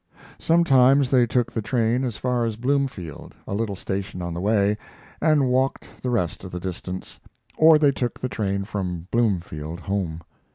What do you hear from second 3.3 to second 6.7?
a little station on the way, and walked the rest of the